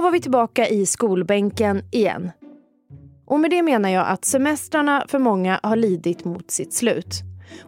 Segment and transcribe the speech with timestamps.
[0.00, 2.30] Då var vi tillbaka i skolbänken igen.
[3.26, 7.20] Och med det menar jag att semestrarna för många har lidit mot sitt slut.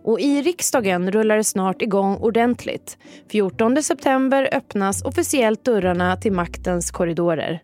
[0.05, 2.99] Och i riksdagen rullar det snart igång ordentligt.
[3.31, 7.63] 14 september öppnas officiellt dörrarna till maktens korridorer.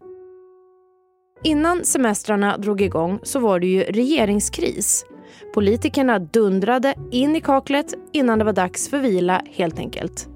[1.45, 5.05] Innan semestrarna drog igång så var det ju regeringskris.
[5.55, 10.29] Politikerna dundrade in i kaklet innan det var dags för vila helt enkelt.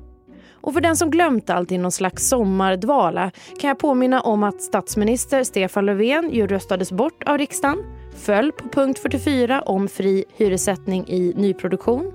[0.62, 3.30] Och för den som glömt allt i någon slags sommardvala
[3.60, 7.78] kan jag påminna om att statsminister Stefan Löfven ju röstades bort av riksdagen,
[8.16, 12.12] föll på punkt 44 om fri hyressättning i nyproduktion.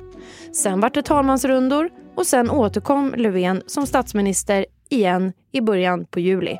[0.54, 6.58] Sen vart det talmansrundor och sen återkom Löfven som statsminister igen i början på juli.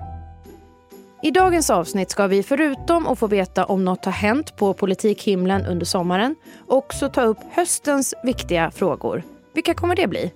[1.24, 5.66] I dagens avsnitt ska vi förutom att få veta om något har hänt på politikhimlen
[5.66, 6.36] under sommaren
[6.68, 9.24] också ta upp höstens viktiga frågor.
[9.54, 10.32] Vilka kommer det bli?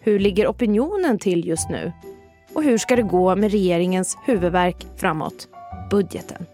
[0.00, 1.92] Hur ligger opinionen till just nu?
[2.54, 5.48] Och hur ska det gå med regeringens huvudverk framåt?
[5.90, 6.46] Budgeten.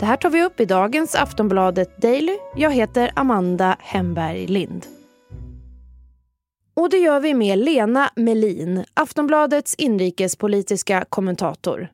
[0.00, 2.38] Det här tar vi upp i dagens Aftonbladet Daily.
[2.56, 4.86] Jag heter Amanda Hemberg Lind.
[6.74, 11.88] Och det gör vi med Lena Melin, Aftonbladets inrikespolitiska kommentator.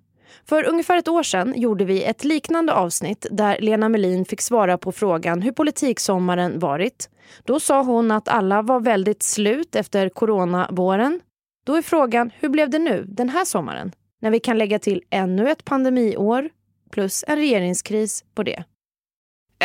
[0.49, 4.79] För ungefär ett år sedan gjorde vi ett liknande avsnitt där Lena Melin fick svara
[4.79, 7.11] på frågan hur politiksommaren varit.
[7.45, 11.21] Då sa hon att alla var väldigt slut efter coronavåren.
[11.67, 13.93] Då är frågan, hur blev det nu den här sommaren?
[14.21, 16.49] När vi kan lägga till ännu ett pandemiår
[16.91, 18.65] plus en regeringskris på det.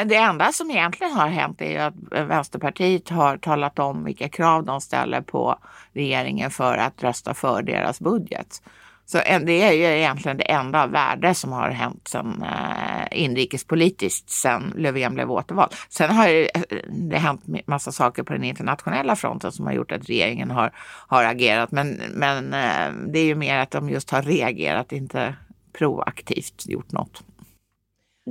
[0.06, 4.82] Det enda som egentligen har hänt är att Vänsterpartiet har talat om vilka krav de
[4.82, 5.60] ställer på
[5.94, 8.62] regeringen för att rösta för deras budget.
[9.06, 14.74] Så det är ju egentligen det enda värde som har hänt sen, eh, inrikespolitiskt sen
[14.78, 15.74] Löfven blev återvald.
[15.90, 19.92] Sen har det, eh, det hänt massa saker på den internationella fronten som har gjort
[19.92, 20.72] att regeringen har,
[21.08, 21.72] har agerat.
[21.72, 25.36] Men, men eh, det är ju mer att de just har reagerat, inte
[25.78, 27.24] proaktivt gjort något.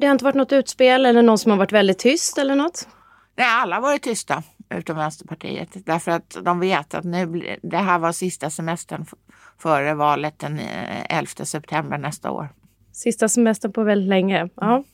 [0.01, 2.89] Det har inte varit något utspel eller någon som har varit väldigt tyst eller något?
[3.37, 5.69] Nej, alla har varit tysta utom Vänsterpartiet.
[5.87, 9.07] Därför att de vet att nu, det här var sista semestern
[9.59, 12.49] före valet den eh, 11 september nästa år.
[12.93, 14.49] Sista semestern på väldigt länge.
[14.55, 14.85] Ja.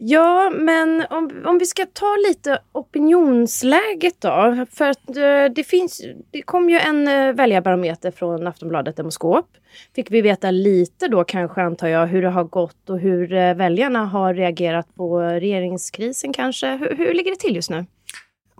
[0.00, 4.66] Ja, men om, om vi ska ta lite opinionsläget då.
[4.70, 9.46] För att eh, det finns, det kom ju en eh, väljarbarometer från Aftonbladet Demoskop.
[9.94, 14.04] Fick vi veta lite då kanske antar jag hur det har gått och hur väljarna
[14.04, 16.76] har reagerat på regeringskrisen kanske.
[16.76, 17.86] Hur, hur ligger det till just nu?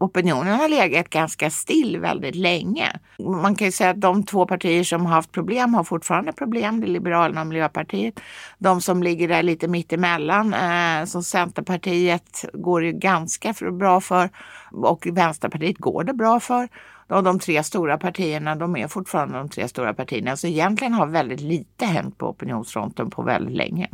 [0.01, 2.93] Opinionen har legat ganska still väldigt länge.
[3.19, 6.81] Man kan ju säga att de två partier som har haft problem har fortfarande problem,
[6.81, 8.21] det är Liberalerna och Miljöpartiet.
[8.59, 14.31] De som ligger där lite mittemellan, eh, som Centerpartiet går det ganska bra för
[14.73, 16.69] och Vänsterpartiet går det bra för.
[17.09, 20.37] Och de tre stora partierna, de är fortfarande de tre stora partierna.
[20.37, 23.89] Så egentligen har väldigt lite hänt på opinionsfronten på väldigt länge.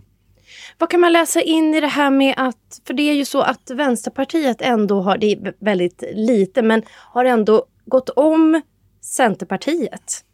[0.79, 3.41] Vad kan man läsa in i det här med att, för det är ju så
[3.41, 8.63] att Vänsterpartiet ändå har, det är väldigt lite, men har ändå gått om
[9.01, 10.25] Centerpartiet.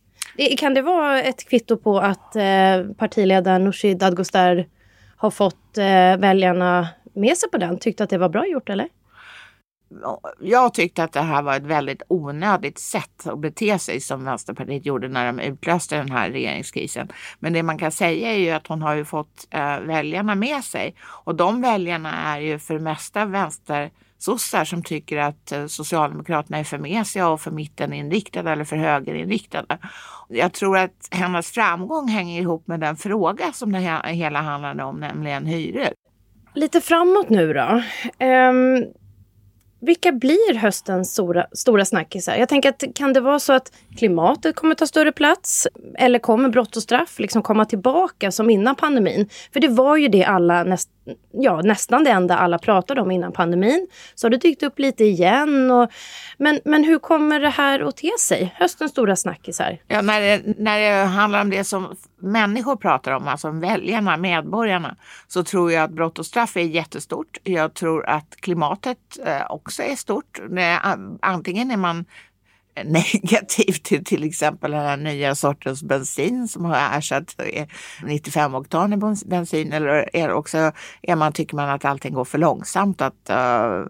[0.58, 4.66] Kan det vara ett kvitto på att eh, partiledaren Nooshi Dadgostar
[5.16, 7.78] har fått eh, väljarna med sig på den?
[7.78, 8.88] Tyckte att det var bra gjort eller?
[10.40, 14.86] Jag tyckte att det här var ett väldigt onödigt sätt att bete sig som Vänsterpartiet
[14.86, 17.08] gjorde när de utlöste den här regeringskrisen.
[17.38, 20.64] Men det man kan säga är ju att hon har ju fått eh, väljarna med
[20.64, 26.58] sig och de väljarna är ju för det mesta vänstersossar som tycker att eh, Socialdemokraterna
[26.58, 29.78] är för mesiga och för mitteninriktade eller för högerinriktade.
[30.28, 35.00] Jag tror att hennes framgång hänger ihop med den fråga som det hela handlade om,
[35.00, 35.88] nämligen hyror.
[36.54, 37.82] Lite framåt nu då.
[38.26, 38.92] Um
[39.80, 42.36] vilka blir höstens stora, stora snackisar?
[42.36, 45.68] Jag tänker att kan det vara så att klimatet kommer ta större plats?
[45.98, 49.28] Eller kommer brott och straff liksom komma tillbaka som innan pandemin?
[49.52, 50.90] För det var ju det alla, näst,
[51.32, 53.86] ja, nästan det enda alla pratade om innan pandemin.
[54.14, 55.70] Så har det dykt upp lite igen.
[55.70, 55.90] Och,
[56.38, 58.54] men, men hur kommer det här att te sig?
[58.56, 59.78] Höstens stora snackisar.
[59.88, 64.96] Ja, när, det, när det handlar om det som människor pratar om, alltså väljarna, medborgarna,
[65.28, 67.38] så tror jag att brott och straff är jättestort.
[67.42, 70.40] Jag tror att klimatet eh, också är stort.
[71.20, 72.04] Antingen är man
[72.84, 77.36] negativt till till exempel den här nya sortens bensin som har ersatt
[78.02, 78.96] 95 oktan i
[79.26, 80.72] bensin eller är också
[81.02, 83.86] är man, tycker man att allting går för långsamt att uh,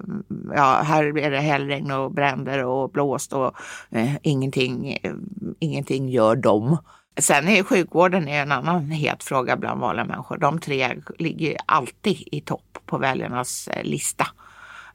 [0.54, 3.56] ja, här är det hällregn och bränder och blåst och
[3.96, 5.14] uh, ingenting, uh,
[5.58, 6.78] ingenting gör dem.
[7.18, 10.38] Sen är sjukvården en annan het fråga bland vanliga människor.
[10.38, 14.26] De tre ligger alltid i topp på väljarnas eh, lista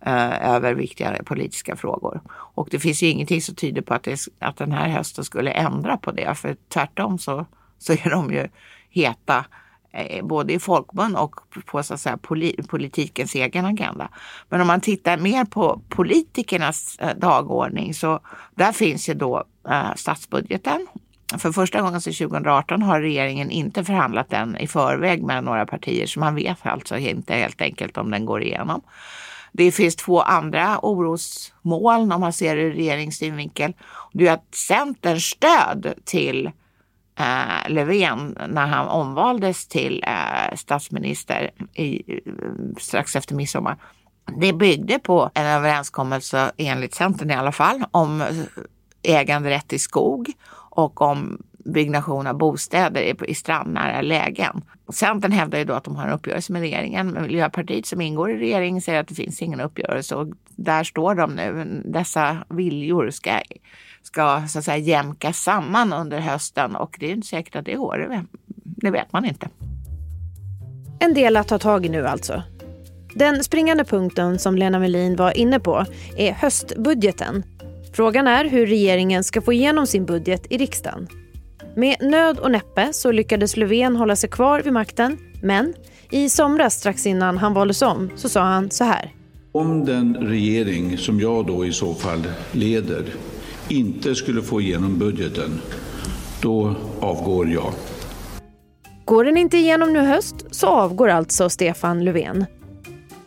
[0.05, 2.21] eh, över viktiga politiska frågor.
[2.29, 5.51] Och det finns ju ingenting som tyder på att, det, att den här hösten skulle
[5.51, 6.35] ändra på det.
[6.35, 7.45] För tvärtom så,
[7.77, 8.47] så är de ju
[8.89, 9.45] heta
[9.91, 11.35] eh, både i folkmun och
[11.65, 12.17] på så att säga,
[12.67, 14.09] politikens egen agenda.
[14.49, 18.19] Men om man tittar mer på politikernas eh, dagordning så
[18.55, 20.87] där finns ju då eh, statsbudgeten.
[21.37, 26.05] För första gången sedan 2018 har regeringen inte förhandlat den i förväg med några partier
[26.05, 28.81] så man vet alltså inte helt enkelt om den går igenom.
[29.57, 33.73] Det finns två andra orosmoln om man ser det ur regeringssynvinkel.
[34.13, 36.51] Det är att Centerns stöd till
[37.19, 42.21] eh, Löfven när han omvaldes till eh, statsminister i, eh,
[42.79, 43.77] strax efter midsommar.
[44.41, 48.27] Det byggde på en överenskommelse, enligt Centern i alla fall, om eh,
[49.03, 50.31] äganderätt i skog
[50.69, 54.61] och om byggnation av bostäder i strandnära lägen.
[54.93, 58.31] Centern hävdar ju då att de har en uppgörelse med regeringen, men Miljöpartiet som ingår
[58.31, 61.81] i regeringen säger att det finns ingen uppgörelse och där står de nu.
[61.85, 63.39] Dessa viljor ska,
[64.03, 67.75] ska så att säga jämkas samman under hösten och det är inte säkert att det
[67.75, 68.25] går.
[68.63, 69.49] Det vet man inte.
[70.99, 72.43] En del att ta tag i nu alltså.
[73.15, 75.85] Den springande punkten som Lena Melin var inne på
[76.17, 77.43] är höstbudgeten.
[77.93, 81.07] Frågan är hur regeringen ska få igenom sin budget i riksdagen.
[81.77, 85.17] Med nöd och näppe så lyckades Löfven hålla sig kvar vid makten.
[85.41, 85.73] Men
[86.09, 89.13] i somras strax innan han valdes om så sa han så här.
[89.51, 93.03] Om den regering som jag då i så fall leder
[93.69, 95.61] inte skulle få igenom budgeten,
[96.41, 97.73] då avgår jag.
[99.05, 102.45] Går den inte igenom nu höst så avgår alltså Stefan Löfven.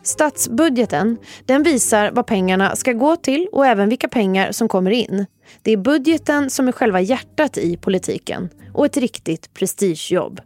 [0.09, 5.25] Statsbudgeten den visar vad pengarna ska gå till och även vilka pengar som kommer in.
[5.61, 10.41] Det är budgeten som är själva hjärtat i politiken och ett riktigt prestigejobb.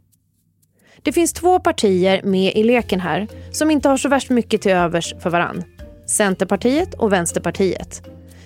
[1.03, 4.71] Det finns två partier med i leken här som inte har så värst mycket till
[4.71, 5.63] övers för varann.
[6.07, 8.01] Centerpartiet och Vänsterpartiet.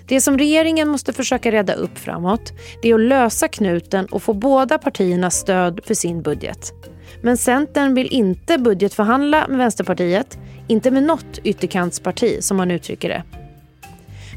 [0.07, 4.33] Det som regeringen måste försöka reda upp framåt det är att lösa knuten och få
[4.33, 6.73] båda partiernas stöd för sin budget.
[7.21, 10.37] Men Centern vill inte budgetförhandla med Vänsterpartiet,
[10.67, 13.23] inte med något ytterkantsparti som man uttrycker det.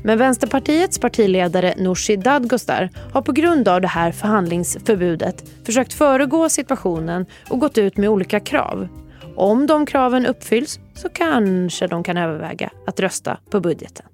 [0.05, 7.27] Men Vänsterpartiets partiledare Nooshi Dadgostar har på grund av det här förhandlingsförbudet försökt föregå situationen
[7.49, 8.88] och gått ut med olika krav.
[9.37, 14.06] Om de kraven uppfylls så kanske de kan överväga att rösta på budgeten.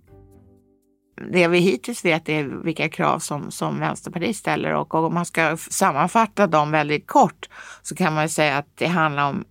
[1.17, 5.57] Det vi hittills vet är vilka krav som, som Vänsterpartiet ställer och om man ska
[5.57, 7.49] sammanfatta dem väldigt kort
[7.83, 9.45] så kan man säga att det handlar om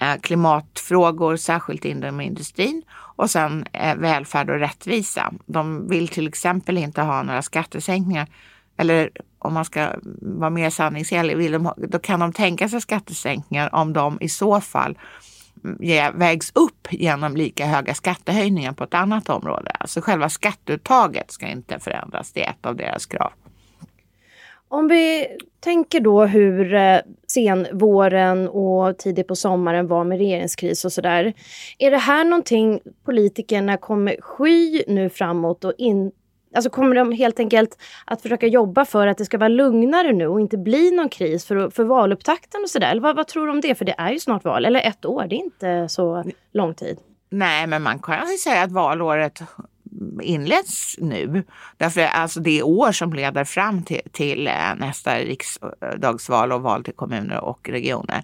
[0.00, 5.32] eh, klimatfrågor, särskilt inom industrin och sen eh, välfärd och rättvisa.
[5.46, 8.26] De vill till exempel inte ha några skattesänkningar.
[8.76, 9.90] Eller om man ska
[10.20, 14.60] vara mer sanningsenlig, vill de, då kan de tänka sig skattesänkningar om de i så
[14.60, 14.98] fall
[16.14, 19.70] vägs upp genom lika höga skattehöjningar på ett annat område.
[19.70, 23.32] Alltså själva skatteuttaget ska inte förändras, det är ett av deras krav.
[24.68, 25.26] Om vi
[25.60, 26.70] tänker då hur
[27.26, 31.32] senvåren sen våren och tidigt på sommaren var med regeringskris och sådär.
[31.78, 36.16] Är det här någonting politikerna kommer sky nu framåt och inte
[36.56, 40.26] Alltså kommer de helt enkelt att försöka jobba för att det ska vara lugnare nu
[40.26, 43.00] och inte bli någon kris för, för valupptakten och sådär?
[43.00, 43.74] Vad, vad tror du om det?
[43.74, 46.98] För det är ju snart val, eller ett år, det är inte så lång tid.
[47.30, 49.42] Nej, men man kan ju säga att valåret
[50.22, 51.44] inleds nu.
[51.76, 56.94] Därför alltså det år som leder fram till, till eh, nästa riksdagsval och val till
[56.94, 58.22] kommuner och regioner.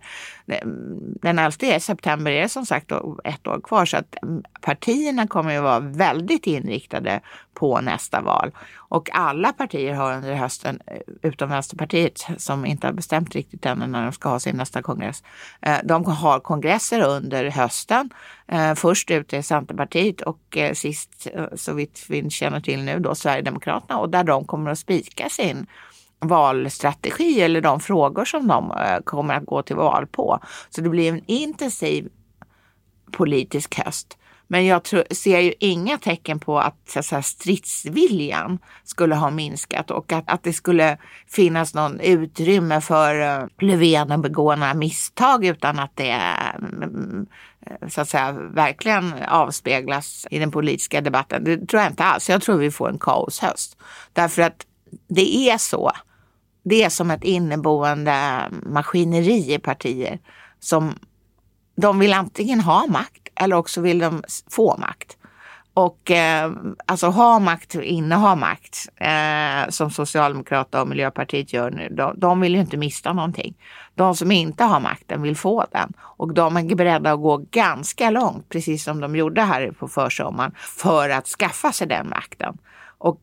[1.23, 2.93] Den 11 september är som sagt
[3.25, 7.21] ett år kvar så att mm, partierna kommer att vara väldigt inriktade
[7.55, 8.51] på nästa val.
[8.77, 13.87] Och alla partier har under hösten, eh, utom Vänsterpartiet som inte har bestämt riktigt ännu
[13.87, 15.23] när de ska ha sin nästa kongress,
[15.61, 18.11] eh, de har kongresser under hösten.
[18.53, 22.99] Eh, först ut är Centerpartiet och eh, sist, eh, så vitt vi känner till nu,
[22.99, 25.67] då Sverigedemokraterna och där de kommer att spika sin
[26.19, 30.39] valstrategi eller de frågor som de eh, kommer att gå till val på.
[30.71, 32.09] Så det blir en intensiv
[33.13, 34.19] politisk höst.
[34.53, 40.13] Men jag tror, ser ju inga tecken på att så stridsviljan skulle ha minskat och
[40.13, 45.79] att, att det skulle finnas någon utrymme för uh, Löfven att begå några misstag utan
[45.79, 47.27] att det mm,
[47.89, 51.45] så att säga verkligen avspeglas i den politiska debatten.
[51.45, 52.31] Det tror jag inte alls.
[52.31, 53.77] Jag tror vi får en kaoshöst.
[54.13, 54.67] Därför att
[55.09, 55.93] det är så.
[56.65, 60.19] Det är som ett inneboende maskineri i partier
[60.61, 60.95] som
[61.75, 65.17] de vill antingen ha makt eller också vill de få makt.
[65.75, 66.53] Och eh,
[66.87, 72.55] alltså ha makt, inneha makt, eh, som Socialdemokraterna och Miljöpartiet gör nu, de, de, vill
[72.55, 73.55] ju inte mista någonting.
[73.95, 78.11] De som inte har makten vill få den och de är beredda att gå ganska
[78.11, 82.59] långt, precis som de gjorde här på försommaren, för att skaffa sig den makten.
[82.99, 83.21] Och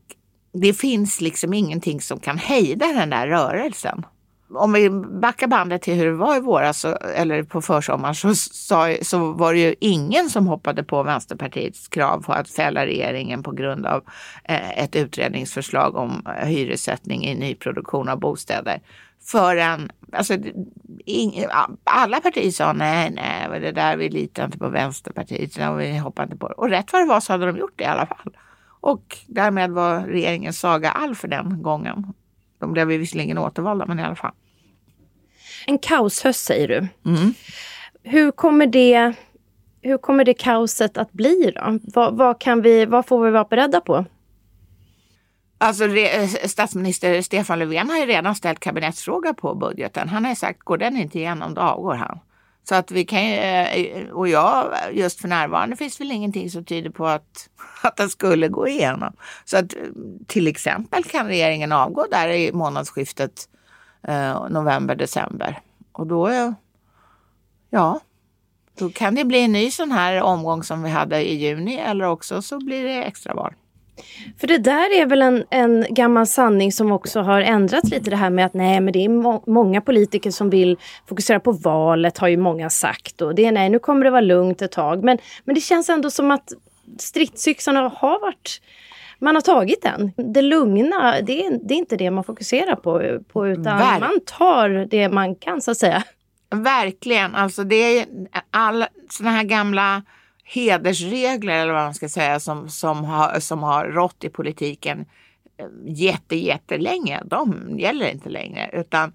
[0.53, 4.05] det finns liksom ingenting som kan hejda den där rörelsen
[4.53, 8.97] om vi backar bandet till hur det var i våras eller på försommaren så, så,
[9.01, 13.51] så var det ju ingen som hoppade på Vänsterpartiets krav på att fälla regeringen på
[13.51, 14.03] grund av
[14.43, 18.81] eh, ett utredningsförslag om eh, hyressättning i nyproduktion av bostäder.
[19.21, 20.33] Förrän, alltså,
[21.05, 21.45] ing,
[21.83, 26.23] alla partier sa nej, nej, det där, vi litar inte på Vänsterpartiet, och vi hoppar
[26.23, 26.53] inte på det.
[26.53, 28.37] Och rätt vad det var så hade de gjort det i alla fall.
[28.81, 32.13] Och därmed var regeringens saga all för den gången.
[32.59, 34.31] De blev visserligen återvalda, men i alla fall.
[35.65, 36.87] En kaoshöst säger du.
[37.09, 37.33] Mm.
[38.03, 39.13] Hur, kommer det,
[39.81, 41.79] hur kommer det kaoset att bli då?
[41.83, 44.05] Vad, vad, kan vi, vad får vi vara beredda på?
[45.57, 45.85] Alltså
[46.45, 50.09] statsminister Stefan Löfven har ju redan ställt kabinettsfråga på budgeten.
[50.09, 52.19] Han har sagt, går den inte igenom då avgår han.
[52.69, 56.89] Så att vi kan eh, och jag, just för närvarande finns väl ingenting som tyder
[56.89, 57.49] på att,
[57.81, 59.13] att den skulle gå igenom.
[59.45, 59.81] Så att eh,
[60.27, 63.49] till exempel kan regeringen avgå där i månadsskiftet
[64.07, 65.59] eh, november-december.
[65.91, 66.53] Och då,
[67.69, 67.99] ja,
[68.79, 72.05] då kan det bli en ny sån här omgång som vi hade i juni eller
[72.05, 73.53] också så blir det extraval.
[74.39, 78.15] För det där är väl en, en gammal sanning som också har ändrats lite det
[78.15, 80.77] här med att nej men det är må många politiker som vill
[81.07, 84.21] fokusera på valet har ju många sagt och det är nej nu kommer det vara
[84.21, 86.53] lugnt ett tag men, men det känns ändå som att
[86.99, 88.61] stridsyxorna har varit
[89.19, 90.11] man har tagit den.
[90.33, 94.19] Det lugna, det är, det är inte det man fokuserar på, på utan Ver man
[94.25, 96.03] tar det man kan så att säga.
[96.49, 98.05] Verkligen, alltså det är
[98.51, 100.03] alla sådana här gamla
[100.51, 105.05] hedersregler eller vad man ska säga som, som, har, som har rått i politiken
[105.57, 107.21] eh, jätte, jättelänge.
[107.25, 109.13] De gäller inte längre utan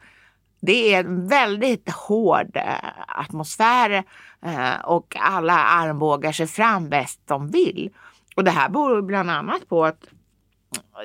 [0.60, 2.74] det är en väldigt hård eh,
[3.06, 4.04] atmosfär
[4.42, 7.90] eh, och alla armbågar sig fram bäst de vill.
[8.36, 10.04] Och det här beror bland annat på att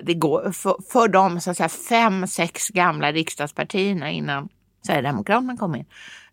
[0.04, 4.50] det går för, för de så att säga, fem, sex gamla riksdagspartierna innan
[4.90, 5.86] Sverigedemokraterna kom in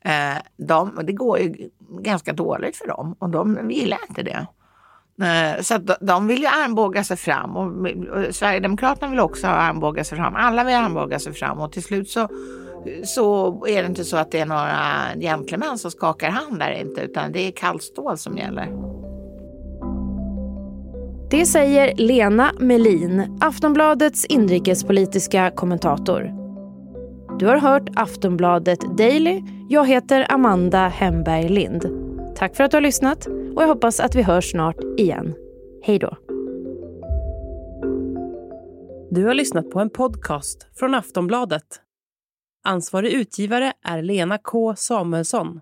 [0.07, 1.71] Eh, de, det går ju
[2.01, 4.47] ganska dåligt för dem och de gillar inte det.
[5.27, 7.73] Eh, så de vill ju armbåga sig fram och
[8.35, 10.35] Sverigedemokraterna vill också armbåga sig fram.
[10.37, 12.29] Alla vill armbåga sig fram och till slut så,
[13.05, 14.81] så är det inte så att det är några
[15.21, 18.73] gentlemän som skakar hand där inte utan det är kallt stål som gäller.
[21.31, 26.46] Det säger Lena Melin, Aftonbladets inrikespolitiska kommentator.
[27.39, 29.43] Du har hört Aftonbladet Daily.
[29.69, 31.87] Jag heter Amanda Hemberg Lind.
[32.37, 35.35] Tack för att du har lyssnat och jag hoppas att vi hörs snart igen.
[35.83, 36.17] Hej då.
[39.11, 41.81] Du har lyssnat på en podcast från Aftonbladet.
[42.65, 45.61] Ansvarig utgivare är Lena K Samuelsson.